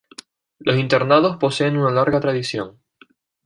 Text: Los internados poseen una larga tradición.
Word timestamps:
Los 0.57 0.79
internados 0.79 1.37
poseen 1.37 1.77
una 1.77 1.91
larga 1.91 2.19
tradición. 2.19 2.79